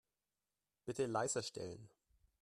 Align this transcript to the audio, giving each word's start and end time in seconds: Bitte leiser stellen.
Bitte 0.87 1.05
leiser 1.05 1.43
stellen. 1.43 1.87